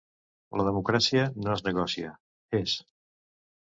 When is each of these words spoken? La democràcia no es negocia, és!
La 0.61 0.63
democràcia 0.67 1.27
no 1.43 1.53
es 1.57 1.63
negocia, 1.67 2.17
és! 2.63 2.75